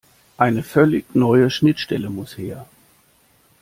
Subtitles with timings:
[0.35, 2.65] Eine völlig neue Schnittstelle muss her.